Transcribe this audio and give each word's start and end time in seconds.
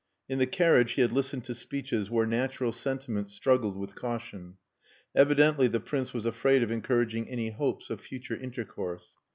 In 0.27 0.39
the 0.39 0.47
carriage 0.47 0.93
he 0.93 1.01
had 1.03 1.11
listened 1.11 1.43
to 1.43 1.53
speeches 1.53 2.09
where 2.09 2.25
natural 2.25 2.71
sentiment 2.71 3.29
struggled 3.29 3.77
with 3.77 3.93
caution. 3.93 4.55
Evidently 5.13 5.67
the 5.67 5.79
Prince 5.79 6.11
was 6.11 6.25
afraid 6.25 6.63
of 6.63 6.71
encouraging 6.71 7.29
any 7.29 7.51
hopes 7.51 7.91
of 7.91 8.01
future 8.01 8.35
intercourse. 8.35 9.09